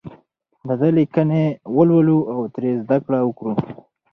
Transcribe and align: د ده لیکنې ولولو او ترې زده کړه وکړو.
د 0.67 0.69
ده 0.79 0.89
لیکنې 0.97 1.43
ولولو 1.75 2.19
او 2.33 2.39
ترې 2.53 2.71
زده 2.83 2.97
کړه 3.05 3.19
وکړو. 3.23 3.53